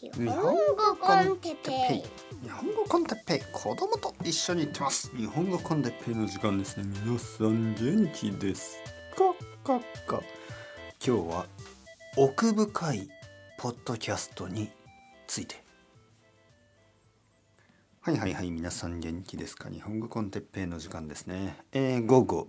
[0.00, 2.02] 日本語コンテッペイ。
[2.44, 3.40] 日本語コンテッペイ。
[3.52, 5.10] 子供と一緒に行ってます。
[5.16, 6.84] 日本語コンテッペイの時間ですね。
[7.04, 8.76] 皆さん元気です
[9.64, 9.80] か？
[9.80, 10.22] かか。
[11.04, 11.46] 今日は
[12.16, 13.08] 奥深い
[13.58, 14.70] ポッドキャストに
[15.26, 15.56] ついて。
[18.00, 18.52] はいはいはい。
[18.52, 19.68] 皆さん元気ですか？
[19.68, 21.56] 日本語コンテッペイの時間ですね。
[21.72, 22.46] えー、午後、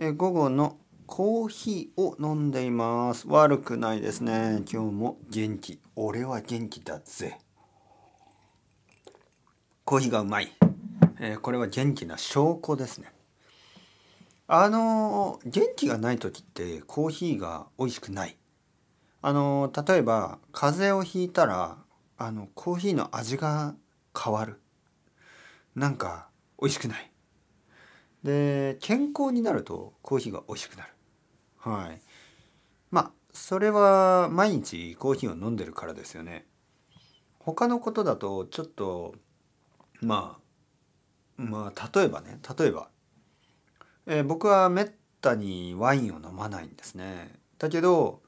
[0.00, 0.76] えー、午後の
[1.12, 3.26] コーヒーを飲んでいます。
[3.26, 4.62] 悪くないですね。
[4.72, 5.80] 今日も元気。
[5.96, 7.36] 俺は元気だぜ。
[9.84, 10.52] コーヒーがうまい、
[11.18, 13.12] えー、これは元気な証拠ですね。
[14.46, 18.36] あの元気がない時ってコーヒーが美味しくない。
[19.20, 21.78] あの例えば風邪をひいたら
[22.18, 23.74] あのコーヒーの味が
[24.16, 24.60] 変わる。
[25.74, 26.28] なんか
[26.62, 27.10] 美味しくない。
[28.22, 30.90] で健康になるとコーヒーが美味しくなる。
[31.60, 32.00] はい。
[32.90, 36.46] まあそれは毎日コーヒーを飲んでるからですよね。
[37.38, 39.14] 他のことだとちょっと
[40.00, 40.38] ま
[41.38, 42.88] あまあ例えばね例えば、
[44.06, 47.38] えー、僕はめったにワインを飲まないんですね。
[47.58, 48.22] だけど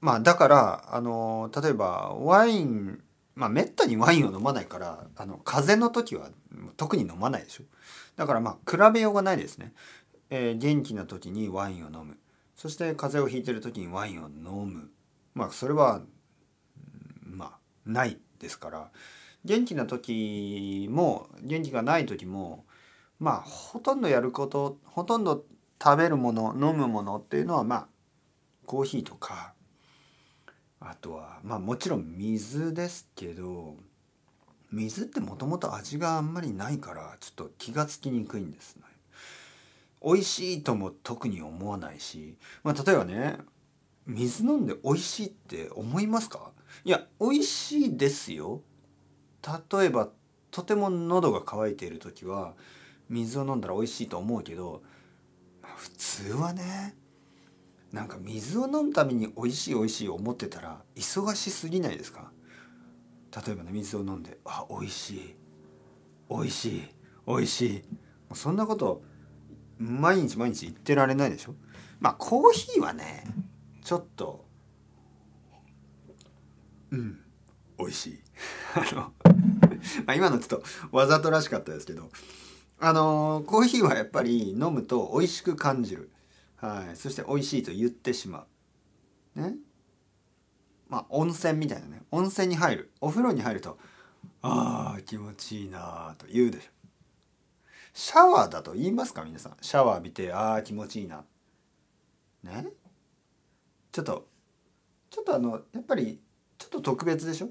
[0.00, 3.02] まあだからあの例えばワイン
[3.34, 6.30] まあめったにワインを飲まないからあの風邪の時は
[6.76, 7.64] 特に飲まないでしょ。
[8.16, 9.72] だからまあ比べようがないですね、
[10.30, 12.18] えー、元気な時にワインを飲む。
[12.62, 14.88] そして風邪をひいてる時にワインを飲む
[15.34, 16.00] まあそれは
[17.20, 17.50] まあ
[17.84, 18.90] ないですから
[19.44, 22.64] 元気な時も元気がない時も
[23.18, 25.44] まあほとんどやることほとんど
[25.82, 27.86] 食べるもの飲むものっていうのはまあ
[28.64, 29.54] コーヒーとか
[30.78, 33.74] あとはまあもちろん水ですけど
[34.70, 38.82] 水ってもともと味があんまりないからちょっと気が付きにくいんですね。
[40.04, 43.38] 美味しいとも特に思わないし、まあ、例えばね
[44.06, 46.52] 水飲んで美味しいって思いますか？
[46.84, 48.62] いや美味しいですよ。
[49.72, 50.08] 例えば
[50.50, 52.54] とても喉が渇いている時は
[53.08, 54.82] 水を飲んだら美味しいと思うけど、
[55.62, 56.94] まあ、普通はね
[57.92, 62.32] なんか水を飲むために美味しい美味しい思ってたら忙しすぎないですか？
[63.46, 65.36] 例えばね水を飲んであ美味しい。
[66.28, 66.82] 美味しい。
[67.26, 67.82] 美味しい。
[68.34, 69.02] そんなこと
[69.78, 71.54] 毎日毎日言ってられないでしょ？
[72.00, 73.24] まあコーヒーはね
[73.82, 74.44] ちょっと
[76.90, 77.20] うん
[77.78, 78.20] 美味しい。
[78.74, 79.12] あの
[80.06, 82.10] まあ今のちょっとわざとらしかったですけど
[82.80, 86.10] あのコーヒーはやっぱり飲むと美味しく感じる。
[86.56, 86.96] はい。
[86.96, 88.46] そして美味しいと言ってしま
[89.36, 89.40] う。
[89.40, 89.56] ね？
[90.88, 92.02] まあ温泉みたいなね。
[92.10, 92.90] 温泉に入る。
[93.00, 93.78] お風呂に入ると
[94.42, 96.70] ああ気持ちいいなあと言うでしょ。
[97.94, 99.56] シャワーだと言いますか皆さん。
[99.60, 101.24] シャワー浴びてああ気持ちいいな。
[102.42, 102.66] ね？
[103.92, 104.26] ちょっと
[105.10, 106.18] ちょっとあのやっぱり
[106.58, 107.50] ちょっと特別でしょ？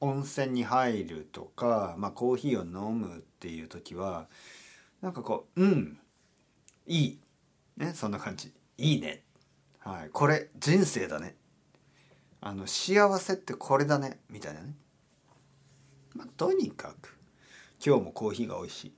[0.00, 4.26] 温泉に入るとか、まあ、コーヒーを飲むっていう時は
[5.00, 5.98] なんかこううん
[6.86, 7.20] いい。
[7.78, 7.92] ね？
[7.94, 8.52] そんな感じ。
[8.76, 9.22] いいね。
[9.78, 10.10] はい。
[10.12, 11.36] これ人生だね。
[12.42, 14.20] あの幸せってこれだね。
[14.28, 14.74] みたいなね。
[16.14, 17.18] まあとにかく
[17.84, 18.92] 今日もコーヒーが美味しい。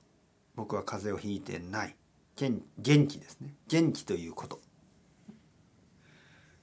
[0.57, 1.95] 僕は風邪をひいてない
[2.35, 2.61] 元
[3.07, 4.59] 気ですね元気ということ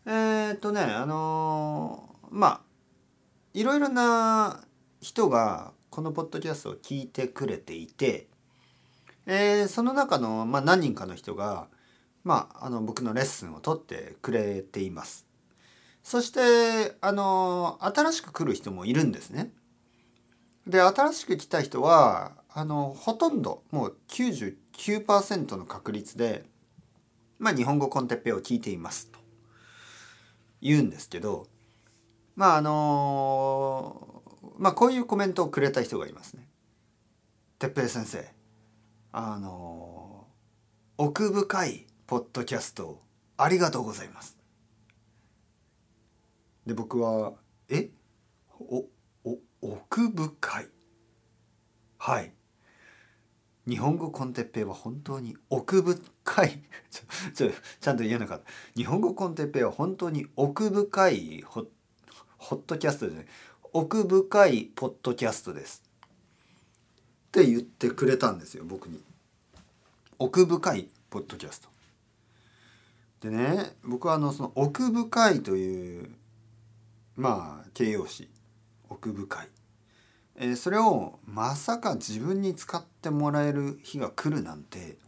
[0.04, 2.60] えー、っとねあのー、まあ
[3.54, 4.64] いろいろな
[5.00, 8.26] 人がこのポッドキャストを聞いてくれていて、
[9.26, 11.68] えー、その中の、まあ、何人かの人が、
[12.24, 15.24] まあ、あの僕のレッスンを取ってくれています。
[16.02, 19.52] そしてあの新しく来る人もいるんですね。
[20.66, 26.44] で新しく来た人はあのほとんどもう99%の確率で、
[27.40, 29.18] まあ、日本語コンテッペを聞いていますと
[30.62, 31.48] 言うんですけど
[32.36, 34.22] まああの
[34.56, 36.46] まあこういうコメントをくれた人がいますね。
[37.58, 38.24] てっぺい先生
[39.10, 40.26] あの
[40.96, 43.00] 奥深いポッドキャスト
[43.36, 44.36] ありがとうございます。
[46.66, 47.32] で僕は
[47.68, 47.90] 「え？
[48.60, 48.84] お
[49.24, 50.68] お奥深い」
[51.98, 52.32] はい
[53.66, 56.62] 日本語コンテッペイは本当に奥深い。
[57.34, 57.50] ちょ
[57.80, 58.44] ちゃんと言えなかった。
[58.76, 61.66] 日本語コンテッペイは本当に奥深いホ
[62.36, 63.26] ホットキャストでね
[63.72, 65.82] 奥深いポッドキャストです。
[67.28, 69.02] って言ってくれたんですよ僕に。
[70.18, 71.68] 奥深いポッドキャスト。
[73.20, 76.10] でね僕はあのその奥深いという
[77.16, 78.28] まあ形容詞。
[78.90, 79.48] 奥深い。
[80.36, 84.98] えー、それをまさか自分に使ってもらえる日が来るなんて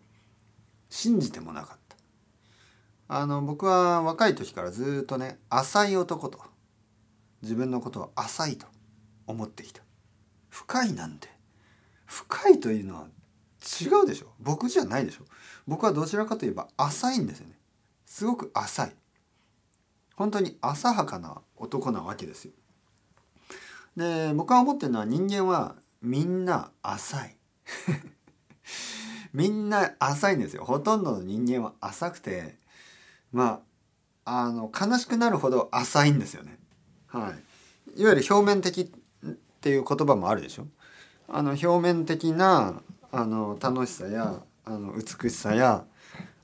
[0.89, 1.97] 信じてもなかった。
[3.09, 6.41] あの僕は若い時からずっとね浅い男と
[7.43, 8.67] 自分のことを浅いと
[9.27, 9.83] 思ってきた。
[10.49, 11.29] 深いなんて。
[12.07, 13.09] 深いというのは
[13.81, 14.29] 違うでしょ。
[14.39, 15.25] 僕じゃないでしょ。
[15.67, 17.59] 僕はどちらかといえば浅いんですよね。
[18.07, 18.93] すごく浅い。
[20.15, 22.53] 本当に浅はかな男なわけですよ。
[23.97, 27.37] で僕が思ってるのは人間はみんな浅い。
[29.33, 30.65] みんな浅いんですよ。
[30.65, 32.59] ほとんどの人間は浅くて
[33.33, 33.63] ま
[34.25, 36.59] ああの悲しくなるほど浅いんですよね。
[37.07, 37.35] は
[37.97, 38.01] い。
[38.01, 39.29] いわゆる表面的っ
[39.61, 40.67] ていう言葉もあるでしょ。
[41.29, 45.85] あの表面的なあの楽しさやあの美しさや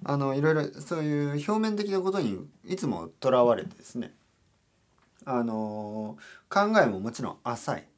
[0.05, 4.15] あのいろいろそういう表面的なことにいつもとらわれてですね。
[5.25, 6.17] あの
[6.49, 7.89] 考えももちろん浅い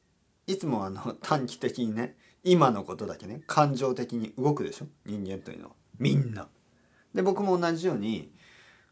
[0.47, 4.85] いつもあの短期的にね今のことだけね感情的に動くでしょ？
[5.05, 6.47] 人間というのはみんな。
[7.13, 8.31] で僕も同じように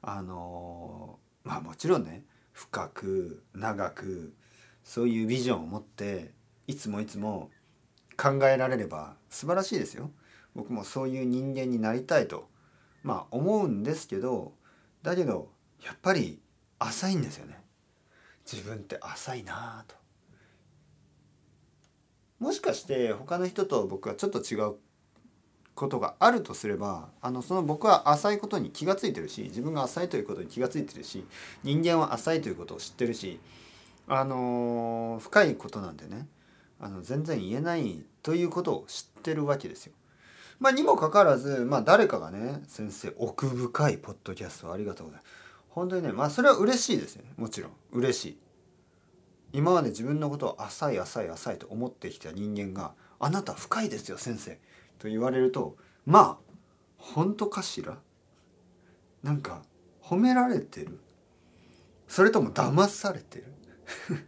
[0.01, 4.33] あのまあもちろんね深く長く
[4.83, 6.31] そういうビジョンを持って
[6.67, 7.51] いつもいつも
[8.17, 10.11] 考えられれば素晴らしいですよ。
[10.55, 12.47] 僕もそういう人間になりたいと
[13.03, 14.53] まあ思うんですけど
[15.01, 15.49] だけど
[15.83, 16.39] やっぱり
[16.79, 17.62] 浅いんですよね。
[18.51, 19.95] 自分って浅いなと。
[22.39, 24.75] もしかして他の人と僕はちょっと違う
[25.75, 31.25] ことがあるとすればあのその僕は浅いことに気が付いてるし自分が浅いということに気が付いてるし
[31.63, 33.39] 人間は浅いということを知ってるし
[34.07, 36.27] あの深いことなんでね
[36.79, 39.93] あの全然言えないということを知ってるわけですよ。
[40.59, 45.42] まあ、にもかかわらず、まあ、誰かがね先生奥深いポッドキャストありがとうございます。
[45.73, 47.23] 本当にねまあそれは嬉しいですね。
[47.35, 47.71] もちろん。
[47.91, 48.37] 嬉しい。
[49.53, 54.59] 今まで自分のことを浅い浅い浅いと思ってきた人間が「あなた深いですよ先生」
[54.99, 56.53] と言われるとまあ
[56.97, 57.97] 本当かしら？
[59.21, 59.63] なんか
[60.01, 60.99] 褒められてる？
[62.07, 63.45] それとも騙されてる？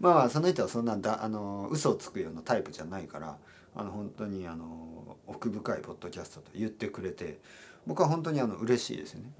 [0.00, 3.38] まあその人はそんなだあの嘘をつくようなタイプじゃないから
[3.74, 7.40] あの本当にあの奥深いポッドキャストと言ってくれて
[7.86, 9.32] 僕は本当にあの嬉しいですよね。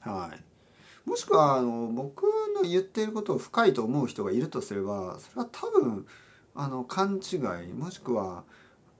[0.00, 1.08] はい。
[1.08, 2.22] もしくはあの僕
[2.54, 6.06] の言っていることを深いと思う人がいるとすればそれは多分
[6.54, 8.44] あの勘違いもしくは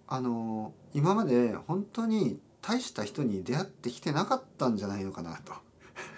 [0.09, 5.53] あの今まで本当に大した人に出会ってきてなかったんじゃないのかなと。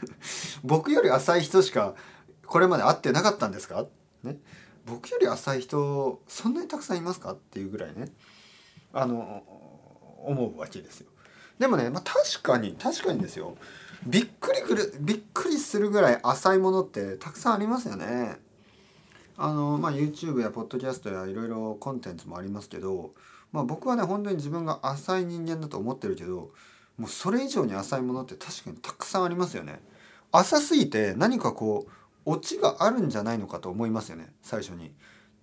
[0.64, 1.94] 僕より浅い人しか
[2.46, 3.86] これまで会ってなかったんですか、
[4.22, 4.38] ね、
[4.86, 7.32] 僕より浅い人そんなにたくさんいますか？
[7.32, 8.06] っていうぐらいね。
[8.92, 9.42] あの
[10.24, 11.08] 思うわけですよ。
[11.58, 13.56] でもね、まあ、確かに確かにですよ。
[14.06, 18.36] びっくりくるびっくりするぐらい浅いものってたくさんありますよね。
[19.36, 23.12] あのまあ YouTube やポッドキャストやいろいろコンテンツもありますけど、
[23.52, 26.50] まあ、僕はね本当に自分が浅い人間だと思ってるけど
[26.98, 29.80] もうそれ以上に浅いものって確かにたくさんありますよね。
[30.32, 31.90] 浅すぎて何かこう
[32.24, 34.92] オチがあるんじゃないのかと思いますよね最初に。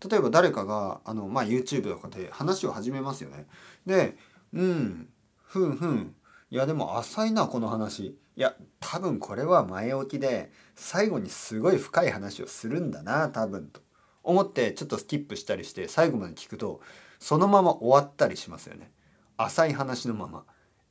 [0.09, 3.47] 例えば誰かがあの、まあ、YouTube とかで話を始めますよね。
[3.85, 4.17] で
[4.53, 5.09] うん
[5.43, 6.15] ふんふん
[6.51, 8.07] いやでも浅いなこの話。
[8.07, 13.81] いや多分これは前置きで最後にすごい深い話をするんだな多分と。
[14.23, 16.81] 思ってちょっとスキップしたりして最後まで聞くと
[17.19, 18.91] そのまま終わったりしますよね。
[19.37, 20.45] 浅い話のまま。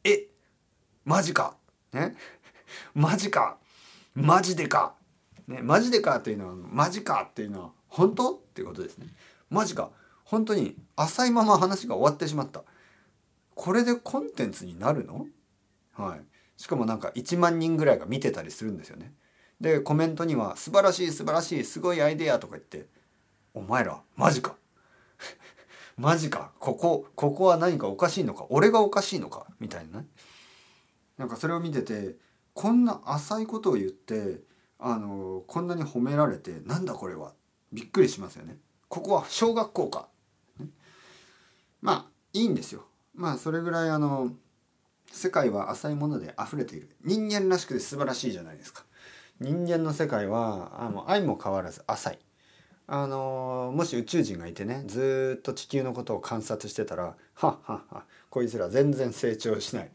[0.05, 0.29] え
[1.05, 1.57] マジか。
[1.93, 2.17] ね？
[2.95, 3.59] マジか。
[4.15, 4.95] マジでか。
[5.47, 5.61] ね？
[5.63, 9.09] マジでかというのはマジかっていうのは本当っていうことですね。
[9.51, 9.91] マジか。
[10.25, 12.63] 本当に浅いまま話が終わってしまった。
[13.55, 15.27] これでコンテンツになるの？
[15.99, 16.21] はい、
[16.57, 19.13] しかもなんか1万人ぐらいが見てたりするんですよね。
[19.61, 22.87] でコメントには「素晴らしい素晴らしいすごいアイデア」とか言って
[23.55, 24.57] 「お前らマジか。
[25.99, 26.53] マジか。
[26.61, 30.07] ここここは何かおかしいのか俺がおかしいのか」みたいなね。
[31.17, 32.17] なんかそれを見てて
[32.55, 34.41] こんな浅いことを言って
[34.79, 37.35] あのこんなに褒められてなんだこれは。
[37.73, 38.59] びっくりしますよね。
[38.89, 40.09] ここは小学校か、
[40.59, 40.69] ね、
[41.83, 42.87] まあいいんですよ。
[43.15, 44.33] まあそれぐらいあの
[45.13, 46.89] 世界は浅いもので溢れている。
[47.05, 48.85] 人間らしくて素晴らしいじゃないですか。
[49.41, 52.19] 人間の世界はあの愛も変わらず浅い。
[52.87, 59.91] あのもし宇宙人がいてねずっと地球のことを観察してたらはっはっはこいつら全然成長しない。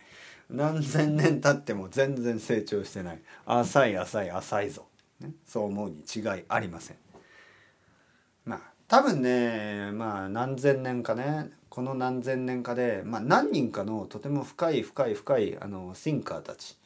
[0.50, 3.22] 何千年経っても全然成長してない。
[3.46, 4.86] 浅い浅い浅いぞ、
[5.20, 6.98] ね、そう思うに違いありません。
[8.46, 16.78] まあ多分ねまあ何千年かねこの何千年かで、まあ、何人かのとても深い深い深いあのシンカーたち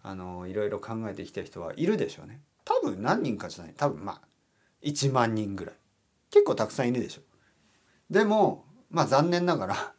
[0.00, 2.38] あのいろいろ考えてきた人はいるでしょうね。
[2.64, 3.74] 多分何人かじゃない。
[3.76, 4.20] 多分まあ
[4.84, 5.74] 1万人ぐらい。
[6.30, 7.22] 結構たくさんいるでしょ
[8.10, 9.92] でもまあ残念ながら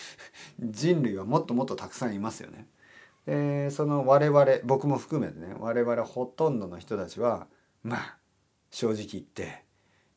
[0.58, 2.66] 人類はもっともっとたくさんいますよね。
[3.26, 7.48] でその我々僕も含めてね我々ほとんどの人たちは
[7.82, 8.16] まあ
[8.70, 9.62] 正直言って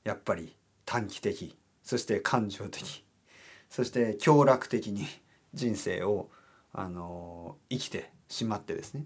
[0.05, 0.55] やっぱり
[0.85, 3.03] 短期的そして感情的
[3.69, 5.07] そして強楽的に
[5.53, 6.29] 人生を
[6.73, 9.05] あの生きてしまってですね。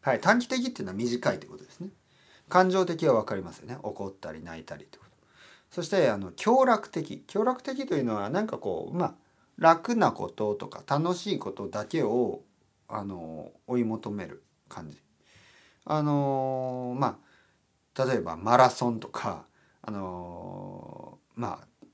[0.00, 1.88] はい短期的っていうのは短いということですね。
[2.48, 3.78] 感情的は分かりますよね。
[3.82, 5.16] 怒ったり泣いたりということ。
[5.70, 7.24] そしてあの強楽的。
[7.26, 9.14] 強楽的というのは何かこうまあ
[9.58, 12.42] 楽なこととか楽しいことだけを
[12.88, 15.00] あの追い求める感じ。
[15.86, 17.18] あのま
[17.96, 19.44] あ例えばマラソンとか
[19.82, 21.86] あのまあ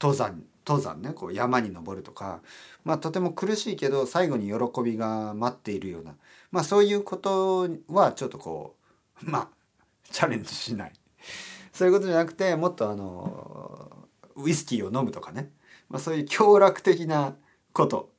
[0.00, 2.40] 登山登山ねこう山に登るとか、
[2.84, 6.16] まあ、とても苦しいけど最後に喜びが待っているような、
[6.50, 8.76] まあ、そういうことはちょっとこ
[9.22, 9.48] う まあ
[10.10, 10.92] チャレンジしない。
[11.72, 15.50] そういうことじゃなくてもっとあのウイスキーを飲むとかね、
[15.88, 17.36] まあ、そういう強楽的な
[17.72, 18.10] こと。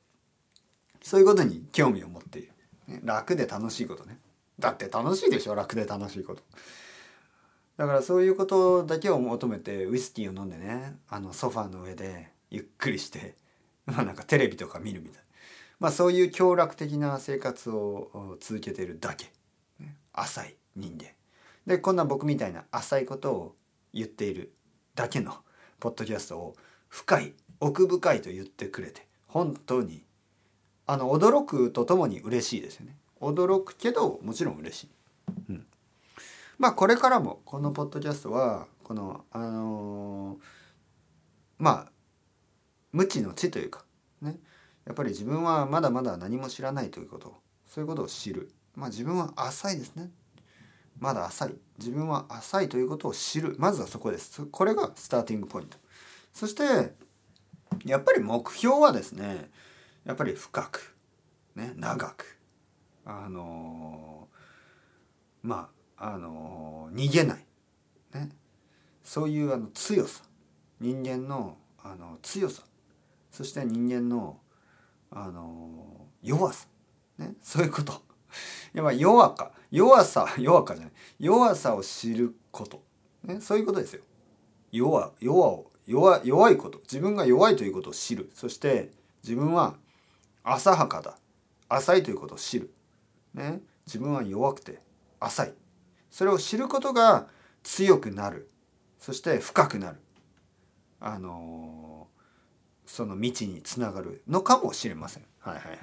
[1.02, 2.52] そういうことに興味を持っている、
[2.88, 4.20] ね、楽で楽しいことね。
[4.58, 6.42] だって楽しいでしょ楽で楽しいこと。
[7.76, 13.36] だからそういうことだけを求めてウイスキーを飲んでねあのソファーの上でゆっくりして
[13.86, 15.20] まあなんかテレビとか見るみたいな。
[15.80, 19.32] まあそういう強楽的な生活を続けてるだけ、
[20.12, 21.06] 浅い人間。
[21.66, 23.56] でこんな僕みたいな浅いことを
[23.92, 24.54] 言っている
[24.94, 25.36] だけの
[25.78, 26.56] ポッドキャストを
[26.88, 30.02] 深い奥深いと言ってくれて本当に
[30.86, 32.96] あの驚くとともに嬉しいですよね。
[33.20, 34.88] 驚くけどもちろん嬉しい、
[35.50, 35.66] うん、
[36.58, 40.38] まあこれからもこのポッドキャストはこのあのー、
[41.58, 41.92] まあ
[42.92, 43.84] 無知の知というか
[44.20, 44.38] ね。
[44.86, 47.36] やっぱり自分はまだまだ何も知らないということ。
[47.66, 48.50] そういうことを知る。
[48.74, 50.10] まあ自分は浅いですね。
[50.98, 51.54] まだ浅い。
[51.78, 53.54] 自分は浅いということを知る。
[53.58, 54.46] まずはそこです。
[54.46, 55.76] これがスターティングポイント。
[56.32, 56.92] そして
[57.84, 59.50] やっぱり目標はですね
[60.04, 60.94] やっぱり深く。
[61.54, 62.38] ね長く。
[63.04, 64.28] あの
[65.42, 65.68] ま
[65.98, 67.44] ああの逃げない、
[68.14, 68.30] ね、
[69.02, 70.22] そういうあの強さ。
[70.80, 72.62] 人間のあの強さ。
[73.38, 74.40] そして人間の
[75.12, 76.66] あの弱さ、
[77.18, 78.02] ね、そういうこと。
[78.74, 79.52] やっぱ弱か。
[79.70, 80.92] 弱さ弱かじゃない。
[81.20, 82.82] 弱さを知ること、
[83.22, 84.02] ね、そういうことですよ。
[84.72, 86.80] 弱弱を弱弱いこと。
[86.80, 88.28] 自分が弱いということを知る。
[88.34, 88.90] そして
[89.22, 89.76] 自分は
[90.42, 91.16] 浅はかだ。
[91.68, 92.74] 浅いということを知る、
[93.34, 94.82] ね、自分は弱くて
[95.20, 95.54] 浅い。
[96.10, 97.28] それを知ることが
[97.62, 98.50] 強くなる。
[98.98, 100.00] そして深くなる。
[100.98, 101.87] あのー、
[102.88, 105.24] その道につながるのかもしれません。
[105.40, 105.78] はいはいはい。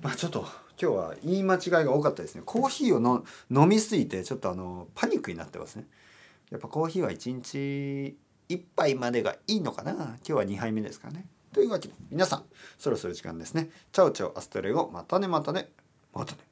[0.00, 0.46] まあちょっと
[0.80, 2.42] 今日は言い間違いが多かったですね。
[2.44, 5.84] コーヒーをの飲みすぎてちょっとあのパニックになってますね。
[6.50, 8.16] やっぱコーヒーは1日
[8.48, 9.92] 1杯までがいいのかな。
[9.92, 11.26] 今日は2杯目ですからね。
[11.52, 12.44] というわけで皆さん
[12.78, 13.68] そろそろ時間ですね。
[13.92, 15.68] チャオチャオアストレゴまたねまたね
[16.14, 16.51] またね。